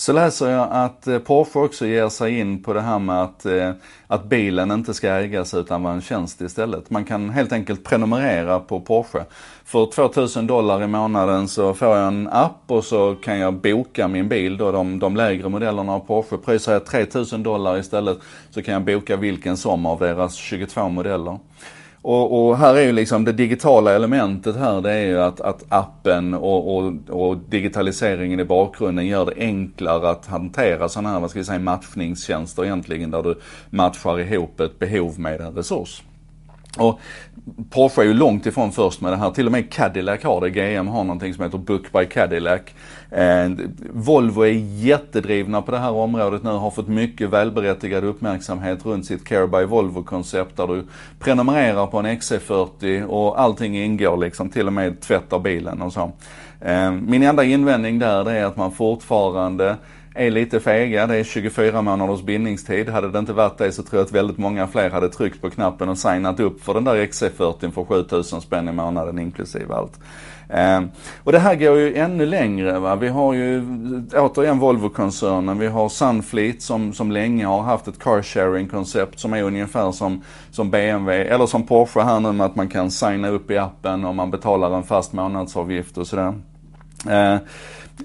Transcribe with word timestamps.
så 0.00 0.12
läser 0.12 0.50
jag 0.50 0.68
att 0.70 1.06
eh, 1.06 1.18
Porsche 1.18 1.58
också 1.58 1.86
ger 1.86 2.08
sig 2.08 2.38
in 2.38 2.62
på 2.62 2.72
det 2.72 2.80
här 2.80 2.98
med 2.98 3.22
att, 3.22 3.46
eh, 3.46 3.72
att 4.06 4.24
bilen 4.24 4.70
inte 4.70 4.94
ska 4.94 5.08
ägas 5.08 5.54
utan 5.54 5.82
vara 5.82 5.94
en 5.94 6.00
tjänst 6.00 6.40
istället. 6.40 6.90
Man 6.90 7.04
kan 7.04 7.30
helt 7.30 7.52
enkelt 7.52 7.84
prenumerera 7.84 8.60
på 8.60 8.80
Porsche. 8.80 9.24
För 9.64 9.86
2000 9.86 10.46
dollar 10.46 10.82
i 10.82 10.86
månaden 10.86 11.48
så 11.48 11.74
får 11.74 11.88
jag 11.88 12.06
en 12.06 12.28
app 12.28 12.62
och 12.66 12.84
så 12.84 13.14
kan 13.14 13.38
jag 13.38 13.54
boka 13.54 14.08
min 14.08 14.28
bil 14.28 14.56
då, 14.56 14.72
de, 14.72 14.98
de 14.98 15.16
lägre 15.16 15.48
modellerna 15.48 15.92
av 15.92 16.00
Porsche. 16.00 16.36
Pröjsar 16.36 16.72
jag 16.72 16.86
3000 16.86 17.42
dollar 17.42 17.78
istället 17.78 18.18
så 18.50 18.62
kan 18.62 18.74
jag 18.74 18.84
boka 18.84 19.16
vilken 19.16 19.56
som 19.56 19.86
av 19.86 19.98
deras 19.98 20.34
22 20.34 20.88
modeller. 20.88 21.38
Och, 22.02 22.48
och, 22.48 22.58
här 22.58 22.74
är 22.74 22.82
ju 22.82 22.92
liksom 22.92 23.24
det 23.24 23.32
digitala 23.32 23.92
elementet 23.94 24.56
här 24.56 24.80
det 24.80 24.92
är 24.92 25.06
ju 25.06 25.20
att, 25.20 25.40
att 25.40 25.64
appen 25.68 26.34
och, 26.34 26.76
och, 26.76 26.92
och, 27.08 27.36
digitaliseringen 27.36 28.40
i 28.40 28.44
bakgrunden 28.44 29.06
gör 29.06 29.26
det 29.26 29.34
enklare 29.36 30.10
att 30.10 30.26
hantera 30.26 30.88
sådana 30.88 31.08
här, 31.08 31.20
vad 31.20 31.30
ska 31.30 31.38
vi 31.38 31.44
säga, 31.44 31.58
matchningstjänster 31.58 32.64
egentligen 32.64 33.10
där 33.10 33.22
du 33.22 33.40
matchar 33.70 34.20
ihop 34.20 34.60
ett 34.60 34.78
behov 34.78 35.20
med 35.20 35.40
en 35.40 35.54
resurs. 35.54 36.02
Och 36.78 37.00
Porsche 37.70 38.02
är 38.02 38.06
ju 38.06 38.14
långt 38.14 38.46
ifrån 38.46 38.72
först 38.72 39.00
med 39.00 39.12
det 39.12 39.16
här. 39.16 39.30
Till 39.30 39.46
och 39.46 39.52
med 39.52 39.72
Cadillac 39.72 40.22
har 40.24 40.40
det. 40.40 40.50
GM 40.50 40.88
har 40.88 41.04
någonting 41.04 41.34
som 41.34 41.44
heter 41.44 41.58
Book 41.58 41.92
by 41.92 42.06
Cadillac. 42.06 42.60
Eh, 43.10 43.50
Volvo 43.92 44.42
är 44.42 44.52
jättedrivna 44.84 45.62
på 45.62 45.70
det 45.70 45.78
här 45.78 45.92
området 45.92 46.42
nu. 46.42 46.50
Har 46.50 46.70
fått 46.70 46.88
mycket 46.88 47.30
välberättigad 47.30 48.04
uppmärksamhet 48.04 48.86
runt 48.86 49.06
sitt 49.06 49.24
Care 49.24 49.46
by 49.46 49.64
Volvo-koncept 49.64 50.56
där 50.56 50.66
du 50.66 50.86
prenumererar 51.18 51.86
på 51.86 51.98
en 51.98 52.06
XC40 52.06 53.04
och 53.04 53.40
allting 53.40 53.78
ingår 53.78 54.16
liksom. 54.16 54.48
Till 54.48 54.66
och 54.66 54.72
med 54.72 55.00
tvättar 55.00 55.38
bilen 55.38 55.82
och 55.82 55.92
så. 55.92 56.12
Eh, 56.60 56.92
min 56.92 57.22
enda 57.22 57.44
invändning 57.44 57.98
där 57.98 58.24
det 58.24 58.32
är 58.32 58.44
att 58.44 58.56
man 58.56 58.72
fortfarande 58.72 59.76
är 60.14 60.30
lite 60.30 60.60
fega. 60.60 61.06
Det 61.06 61.16
är 61.16 61.24
24 61.24 61.82
månaders 61.82 62.22
bindningstid. 62.22 62.88
Hade 62.88 63.10
det 63.10 63.18
inte 63.18 63.32
varit 63.32 63.58
det 63.58 63.72
så 63.72 63.82
tror 63.82 64.00
jag 64.00 64.06
att 64.06 64.12
väldigt 64.12 64.38
många 64.38 64.66
fler 64.66 64.90
hade 64.90 65.08
tryckt 65.08 65.40
på 65.40 65.50
knappen 65.50 65.88
och 65.88 65.98
signat 65.98 66.40
upp 66.40 66.64
för 66.64 66.74
den 66.74 66.84
där 66.84 66.94
XC40 66.94 67.70
för 67.70 67.84
7000 67.84 68.40
spänn 68.40 68.68
i 68.68 68.72
månaden 68.72 69.18
inklusive 69.18 69.74
allt. 69.74 70.00
Eh, 70.48 70.80
och 71.24 71.32
det 71.32 71.38
här 71.38 71.54
går 71.54 71.78
ju 71.78 71.94
ännu 71.94 72.26
längre. 72.26 72.78
Va? 72.78 72.96
Vi 72.96 73.08
har 73.08 73.34
ju 73.34 73.62
återigen 74.14 74.58
Volvo-koncernen. 74.58 75.58
Vi 75.58 75.66
har 75.66 75.88
Sunfleet 75.88 76.62
som, 76.62 76.92
som 76.92 77.12
länge 77.12 77.46
har 77.46 77.62
haft 77.62 77.88
ett 77.88 77.98
car 77.98 78.22
sharing-koncept 78.22 79.18
som 79.18 79.32
är 79.32 79.42
ungefär 79.42 79.92
som, 79.92 80.22
som 80.50 80.70
BMW 80.70 81.34
eller 81.34 81.46
som 81.46 81.66
Porsche 81.66 82.00
här 82.00 82.20
nu 82.20 82.32
med 82.32 82.46
att 82.46 82.56
man 82.56 82.68
kan 82.68 82.90
signa 82.90 83.28
upp 83.28 83.50
i 83.50 83.58
appen 83.58 84.04
och 84.04 84.14
man 84.14 84.30
betalar 84.30 84.76
en 84.76 84.82
fast 84.82 85.12
månadsavgift 85.12 85.98
och 85.98 86.06
sådär. 86.06 86.34
Eh, 87.08 87.36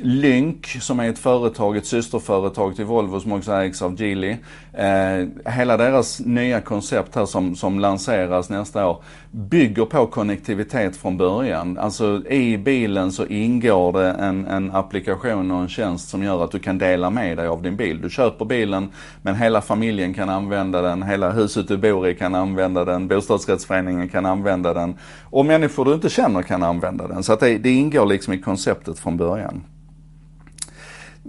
Lynk 0.00 0.66
som 0.66 1.00
är 1.00 1.08
ett 1.08 1.18
företag, 1.18 1.76
ett 1.76 1.86
systerföretag 1.86 2.76
till 2.76 2.84
Volvo 2.84 3.20
som 3.20 3.32
också 3.32 3.52
ägs 3.52 3.82
av 3.82 4.00
Geely. 4.00 4.36
Eh, 4.72 5.52
hela 5.52 5.76
deras 5.76 6.20
nya 6.20 6.60
koncept 6.60 7.14
här 7.14 7.26
som, 7.26 7.56
som 7.56 7.80
lanseras 7.80 8.50
nästa 8.50 8.86
år 8.86 9.02
bygger 9.30 9.84
på 9.84 10.06
konnektivitet 10.06 10.96
från 10.96 11.16
början. 11.16 11.78
Alltså 11.78 12.26
i 12.28 12.58
bilen 12.58 13.12
så 13.12 13.26
ingår 13.26 13.92
det 13.92 14.10
en, 14.10 14.46
en 14.46 14.70
applikation 14.70 15.50
och 15.50 15.60
en 15.60 15.68
tjänst 15.68 16.08
som 16.08 16.22
gör 16.22 16.44
att 16.44 16.50
du 16.50 16.58
kan 16.58 16.78
dela 16.78 17.10
med 17.10 17.36
dig 17.36 17.46
av 17.46 17.62
din 17.62 17.76
bil. 17.76 18.00
Du 18.02 18.10
köper 18.10 18.44
bilen 18.44 18.88
men 19.22 19.34
hela 19.34 19.60
familjen 19.60 20.14
kan 20.14 20.28
använda 20.28 20.82
den, 20.82 21.02
hela 21.02 21.30
huset 21.30 21.68
du 21.68 21.76
bor 21.76 22.08
i 22.08 22.14
kan 22.14 22.34
använda 22.34 22.84
den, 22.84 23.08
bostadsrättsföreningen 23.08 24.08
kan 24.08 24.26
använda 24.26 24.74
den 24.74 24.94
och 25.30 25.46
människor 25.46 25.84
du 25.84 25.94
inte 25.94 26.08
känner 26.08 26.42
kan 26.42 26.62
använda 26.62 27.08
den. 27.08 27.22
Så 27.22 27.32
att 27.32 27.40
det, 27.40 27.58
det 27.58 27.70
ingår 27.70 28.06
liksom 28.06 28.34
i 28.34 28.38
konceptet 28.38 28.98
från 28.98 29.16
början. 29.16 29.64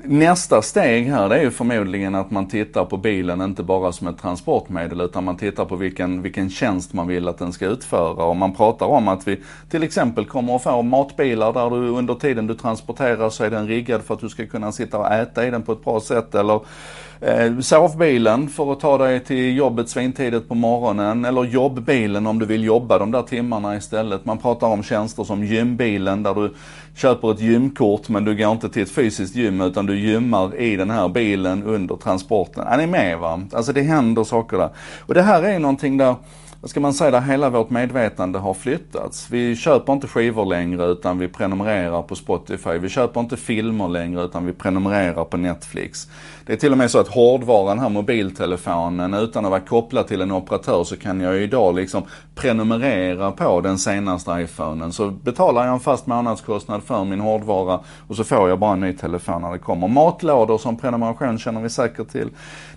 Nästa 0.03 0.61
steg 0.61 1.07
här 1.07 1.29
det 1.29 1.35
är 1.35 1.41
ju 1.41 1.51
förmodligen 1.51 2.15
att 2.15 2.31
man 2.31 2.47
tittar 2.47 2.85
på 2.85 2.97
bilen 2.97 3.41
inte 3.41 3.63
bara 3.63 3.91
som 3.91 4.07
ett 4.07 4.17
transportmedel 4.17 5.01
utan 5.01 5.23
man 5.23 5.37
tittar 5.37 5.65
på 5.65 5.75
vilken, 5.75 6.21
vilken 6.21 6.49
tjänst 6.49 6.93
man 6.93 7.07
vill 7.07 7.27
att 7.27 7.37
den 7.37 7.53
ska 7.53 7.65
utföra. 7.65 8.23
Och 8.23 8.35
man 8.35 8.55
pratar 8.55 8.85
om 8.85 9.07
att 9.07 9.27
vi 9.27 9.41
till 9.69 9.83
exempel 9.83 10.25
kommer 10.25 10.55
att 10.55 10.63
få 10.63 10.81
matbilar 10.81 11.53
där 11.53 11.69
du 11.69 11.89
under 11.89 12.15
tiden 12.15 12.47
du 12.47 12.53
transporterar 12.55 13.29
så 13.29 13.43
är 13.43 13.49
den 13.49 13.67
riggad 13.67 14.01
för 14.01 14.13
att 14.13 14.19
du 14.19 14.29
ska 14.29 14.45
kunna 14.47 14.71
sitta 14.71 14.97
och 14.97 15.11
äta 15.11 15.47
i 15.47 15.51
den 15.51 15.61
på 15.61 15.71
ett 15.71 15.83
bra 15.83 15.99
sätt. 15.99 16.35
Eller 16.35 16.59
Eh, 17.25 17.59
sovbilen 17.59 18.49
för 18.49 18.71
att 18.71 18.79
ta 18.79 18.97
dig 18.97 19.19
till 19.19 19.57
jobbet 19.57 19.89
svintidigt 19.89 20.47
på 20.47 20.55
morgonen. 20.55 21.25
Eller 21.25 21.43
jobbbilen 21.43 22.27
om 22.27 22.39
du 22.39 22.45
vill 22.45 22.63
jobba 22.63 22.97
de 22.99 23.11
där 23.11 23.21
timmarna 23.21 23.75
istället. 23.75 24.25
Man 24.25 24.37
pratar 24.37 24.67
om 24.67 24.83
tjänster 24.83 25.23
som 25.23 25.43
gymbilen 25.43 26.23
där 26.23 26.35
du 26.35 26.53
köper 26.95 27.31
ett 27.31 27.39
gymkort 27.39 28.09
men 28.09 28.25
du 28.25 28.35
går 28.35 28.51
inte 28.51 28.69
till 28.69 28.81
ett 28.81 28.91
fysiskt 28.91 29.35
gym 29.35 29.61
utan 29.61 29.85
du 29.85 29.99
gymmar 29.99 30.55
i 30.55 30.75
den 30.75 30.89
här 30.89 31.09
bilen 31.09 31.63
under 31.63 31.95
transporten. 31.95 32.67
Är 32.67 32.77
ni 32.77 32.87
med 32.87 33.17
va? 33.17 33.41
Alltså 33.53 33.73
det 33.73 33.81
händer 33.81 34.23
saker 34.23 34.57
där. 34.57 34.69
Och 34.99 35.13
det 35.13 35.21
här 35.21 35.43
är 35.43 35.59
någonting 35.59 35.97
där 35.97 36.15
vad 36.65 36.69
ska 36.69 36.79
man 36.79 36.93
säga, 36.93 37.11
där 37.11 37.21
hela 37.21 37.49
vårt 37.49 37.69
medvetande 37.69 38.39
har 38.39 38.53
flyttats. 38.53 39.27
Vi 39.29 39.55
köper 39.55 39.93
inte 39.93 40.07
skivor 40.07 40.45
längre 40.45 40.85
utan 40.85 41.19
vi 41.19 41.27
prenumererar 41.27 42.01
på 42.01 42.15
Spotify. 42.15 42.77
Vi 42.77 42.89
köper 42.89 43.19
inte 43.19 43.37
filmer 43.37 43.87
längre 43.87 44.23
utan 44.23 44.45
vi 44.45 44.53
prenumererar 44.53 45.25
på 45.25 45.37
Netflix. 45.37 46.07
Det 46.45 46.53
är 46.53 46.57
till 46.57 46.71
och 46.71 46.77
med 46.77 46.91
så 46.91 46.99
att 46.99 47.07
hårdvaran 47.07 47.79
här, 47.79 47.89
mobiltelefonen, 47.89 49.13
utan 49.13 49.45
att 49.45 49.51
vara 49.51 49.61
kopplad 49.61 50.07
till 50.07 50.21
en 50.21 50.31
operatör 50.31 50.83
så 50.83 50.97
kan 50.97 51.21
jag 51.21 51.37
idag 51.37 51.75
liksom 51.75 52.03
prenumerera 52.35 53.31
på 53.31 53.61
den 53.61 53.77
senaste 53.77 54.31
iPhonen. 54.31 54.93
Så 54.93 55.09
betalar 55.09 55.65
jag 55.65 55.73
en 55.73 55.79
fast 55.79 56.07
månadskostnad 56.07 56.83
för 56.83 57.03
min 57.03 57.19
hårdvara 57.19 57.79
och 58.07 58.15
så 58.15 58.23
får 58.23 58.49
jag 58.49 58.59
bara 58.59 58.73
en 58.73 58.79
ny 58.79 58.93
telefon 58.93 59.41
när 59.41 59.51
det 59.51 59.59
kommer. 59.59 59.87
Matlådor 59.87 60.57
som 60.57 60.77
prenumeration 60.77 61.39
känner 61.39 61.61
vi 61.61 61.69
säkert 61.69 62.09
till. 62.09 62.29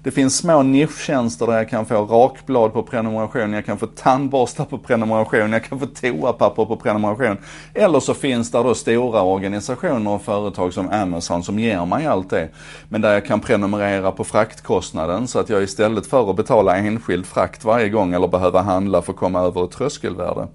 Det 0.02 0.10
finns 0.10 0.36
små 0.36 0.62
nischtjänster 0.62 1.46
där 1.46 1.56
jag 1.56 1.68
kan 1.68 1.86
få 1.86 2.04
rakblad 2.04 2.72
på 2.72 2.82
prenumeration, 2.82 3.52
jag 3.52 3.66
kan 3.66 3.77
få 3.78 3.86
tandborstar 3.86 4.64
på 4.64 4.78
prenumeration, 4.78 5.52
jag 5.52 5.64
kan 5.64 5.80
få 5.80 5.86
toapapper 5.86 6.64
på 6.64 6.76
prenumeration. 6.76 7.36
Eller 7.74 8.00
så 8.00 8.14
finns 8.14 8.50
det 8.50 8.58
då 8.58 8.74
stora 8.74 9.22
organisationer 9.22 10.10
och 10.10 10.22
företag 10.22 10.74
som 10.74 10.88
Amazon 10.90 11.42
som 11.42 11.58
ger 11.58 11.86
mig 11.86 12.06
allt 12.06 12.30
det. 12.30 12.48
Men 12.88 13.00
där 13.00 13.12
jag 13.12 13.26
kan 13.26 13.40
prenumerera 13.40 14.12
på 14.12 14.24
fraktkostnaden 14.24 15.28
så 15.28 15.38
att 15.38 15.48
jag 15.48 15.62
istället 15.62 16.06
för 16.06 16.30
att 16.30 16.36
betala 16.36 16.76
enskild 16.76 17.26
frakt 17.26 17.64
varje 17.64 17.88
gång 17.88 18.14
eller 18.14 18.28
behöva 18.28 18.62
handla 18.62 19.02
för 19.02 19.12
att 19.12 19.18
komma 19.18 19.40
över 19.40 19.64
ett 19.64 19.70
tröskelvärde. 19.70 20.46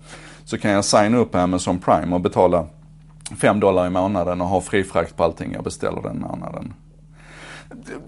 Så 0.46 0.58
kan 0.58 0.72
jag 0.72 0.86
signa 0.86 1.18
upp 1.18 1.36
Amazon 1.36 1.80
Prime 1.80 2.16
och 2.16 2.22
betala 2.22 2.66
5 3.38 3.60
dollar 3.60 3.88
i 3.88 3.90
månaden 3.90 4.42
och 4.42 4.48
ha 4.48 4.62
fri 4.62 4.84
frakt 4.84 5.18
på 5.18 5.24
allting 5.24 5.54
jag 5.54 5.64
beställer 5.64 6.02
den 6.02 6.20
månaden 6.20 6.74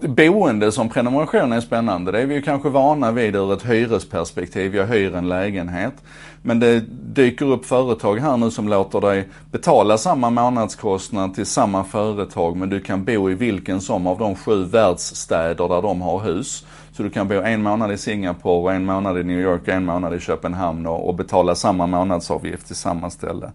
boende 0.00 0.72
som 0.72 0.88
prenumeration 0.88 1.52
är 1.52 1.60
spännande. 1.60 2.12
Det 2.12 2.20
är 2.20 2.26
vi 2.26 2.34
ju 2.34 2.42
kanske 2.42 2.68
vana 2.68 3.12
vid 3.12 3.36
ur 3.36 3.52
ett 3.52 3.66
hyresperspektiv. 3.66 4.76
Jag 4.76 4.86
hyr 4.86 5.14
en 5.14 5.28
lägenhet. 5.28 5.94
Men 6.42 6.60
det 6.60 6.84
dyker 7.14 7.46
upp 7.46 7.66
företag 7.66 8.16
här 8.16 8.36
nu 8.36 8.50
som 8.50 8.68
låter 8.68 9.00
dig 9.00 9.28
betala 9.50 9.98
samma 9.98 10.30
månadskostnad 10.30 11.34
till 11.34 11.46
samma 11.46 11.84
företag 11.84 12.56
men 12.56 12.68
du 12.68 12.80
kan 12.80 13.04
bo 13.04 13.30
i 13.30 13.34
vilken 13.34 13.80
som 13.80 14.06
av 14.06 14.18
de 14.18 14.34
sju 14.34 14.64
världsstäder 14.64 15.68
där 15.68 15.82
de 15.82 16.00
har 16.00 16.20
hus. 16.20 16.64
Så 16.92 17.02
du 17.02 17.10
kan 17.10 17.28
bo 17.28 17.34
en 17.34 17.62
månad 17.62 17.92
i 17.92 17.98
Singapore, 17.98 18.74
en 18.74 18.84
månad 18.84 19.18
i 19.18 19.24
New 19.24 19.40
York, 19.40 19.68
en 19.68 19.84
månad 19.84 20.14
i 20.14 20.20
Köpenhamn 20.20 20.86
och, 20.86 21.08
och 21.08 21.14
betala 21.14 21.54
samma 21.54 21.86
månadsavgift 21.86 22.66
till 22.66 22.76
samma 22.76 23.10
ställe. 23.10 23.50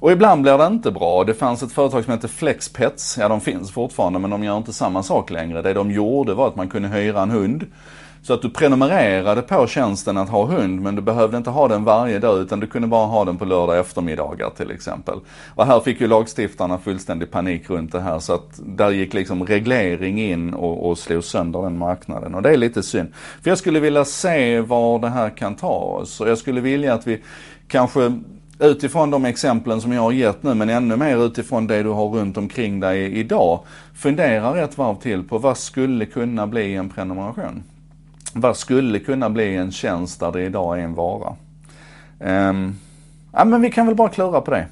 Och 0.00 0.12
ibland 0.12 0.42
blir 0.42 0.58
det 0.58 0.66
inte 0.66 0.90
bra. 0.90 1.24
Det 1.24 1.34
fanns 1.34 1.62
ett 1.62 1.72
företag 1.72 2.04
som 2.04 2.12
hette 2.12 2.28
Flexpets. 2.28 3.18
Ja, 3.18 3.28
de 3.28 3.40
finns 3.40 3.70
fortfarande 3.70 4.18
men 4.18 4.30
de 4.30 4.44
gör 4.44 4.56
inte 4.56 4.72
samma 4.72 5.02
sak 5.02 5.30
längre. 5.30 5.62
Det 5.62 5.72
de 5.72 5.90
gjorde 5.90 6.34
var 6.34 6.48
att 6.48 6.56
man 6.56 6.68
kunde 6.68 6.88
hyra 6.88 7.22
en 7.22 7.30
hund. 7.30 7.66
Så 8.22 8.34
att 8.34 8.42
du 8.42 8.50
prenumererade 8.50 9.42
på 9.42 9.66
tjänsten 9.66 10.16
att 10.18 10.28
ha 10.28 10.44
hund 10.44 10.80
men 10.80 10.96
du 10.96 11.02
behövde 11.02 11.36
inte 11.36 11.50
ha 11.50 11.68
den 11.68 11.84
varje 11.84 12.18
dag 12.18 12.40
utan 12.40 12.60
du 12.60 12.66
kunde 12.66 12.88
bara 12.88 13.06
ha 13.06 13.24
den 13.24 13.36
på 13.36 13.44
lördag 13.44 13.78
eftermiddagar 13.78 14.50
till 14.50 14.70
exempel. 14.70 15.18
Och 15.54 15.66
här 15.66 15.80
fick 15.80 16.00
ju 16.00 16.06
lagstiftarna 16.06 16.78
fullständig 16.78 17.30
panik 17.30 17.70
runt 17.70 17.92
det 17.92 18.00
här 18.00 18.18
så 18.18 18.34
att 18.34 18.60
där 18.66 18.90
gick 18.90 19.14
liksom 19.14 19.46
reglering 19.46 20.20
in 20.20 20.54
och, 20.54 20.90
och 20.90 20.98
slog 20.98 21.24
sönder 21.24 21.62
den 21.62 21.78
marknaden 21.78 22.34
och 22.34 22.42
det 22.42 22.50
är 22.50 22.56
lite 22.56 22.82
synd. 22.82 23.12
För 23.42 23.50
jag 23.50 23.58
skulle 23.58 23.80
vilja 23.80 24.04
se 24.04 24.60
var 24.60 24.98
det 24.98 25.08
här 25.08 25.30
kan 25.30 25.54
ta 25.54 25.74
oss 25.74 26.20
och 26.20 26.28
jag 26.28 26.38
skulle 26.38 26.60
vilja 26.60 26.94
att 26.94 27.06
vi 27.06 27.22
kanske 27.68 28.12
utifrån 28.58 29.10
de 29.10 29.24
exemplen 29.24 29.80
som 29.80 29.92
jag 29.92 30.02
har 30.02 30.12
gett 30.12 30.42
nu 30.42 30.54
men 30.54 30.68
ännu 30.68 30.96
mer 30.96 31.26
utifrån 31.26 31.66
det 31.66 31.82
du 31.82 31.88
har 31.88 32.08
runt 32.08 32.36
omkring 32.36 32.80
dig 32.80 33.18
idag. 33.18 33.60
Fundera 33.94 34.64
ett 34.64 34.78
varv 34.78 34.96
till 34.96 35.22
på 35.22 35.38
vad 35.38 35.58
skulle 35.58 36.06
kunna 36.06 36.46
bli 36.46 36.74
en 36.74 36.88
prenumeration? 36.88 37.62
Vad 38.32 38.56
skulle 38.56 38.98
kunna 38.98 39.30
bli 39.30 39.56
en 39.56 39.72
tjänst 39.72 40.20
där 40.20 40.32
det 40.32 40.42
idag 40.42 40.78
är 40.78 40.82
en 40.82 40.94
vara? 40.94 41.36
Um, 42.18 42.78
ja 43.32 43.44
men 43.44 43.60
vi 43.60 43.70
kan 43.70 43.86
väl 43.86 43.94
bara 43.94 44.08
klura 44.08 44.40
på 44.40 44.50
det. 44.50 44.66